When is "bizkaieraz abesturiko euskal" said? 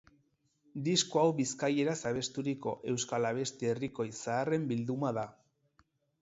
1.39-3.29